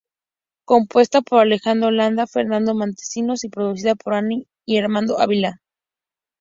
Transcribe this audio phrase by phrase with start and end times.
[0.65, 5.61] Compuesta por Alejandro Landa, Fernando Montesinos y producida por Anahí y Armando Ávila.